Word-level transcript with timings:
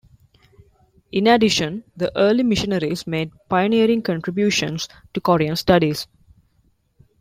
In 1.11 1.27
addition, 1.27 1.83
the 1.95 2.11
early 2.17 2.41
missionaries 2.41 3.05
made 3.05 3.29
pioneering 3.49 4.01
contributions 4.01 4.87
to 5.13 5.21
Korean 5.21 5.55
studies. 5.55 6.07